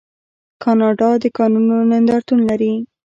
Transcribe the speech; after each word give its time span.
کاناډا 0.63 1.09
د 1.21 1.23
کانونو 1.37 1.75
نندارتون 1.91 2.39
لري. 2.49 2.73